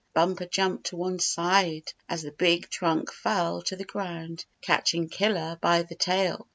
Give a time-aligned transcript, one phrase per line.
[0.15, 5.59] Bumper ■jumped to one side as the big trunk fell to the ground, catching Killer
[5.61, 6.47] by the tail.